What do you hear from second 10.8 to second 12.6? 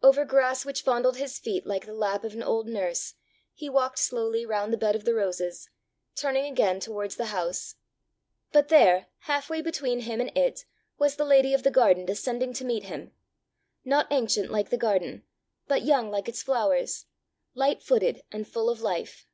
was the lady of the garden descending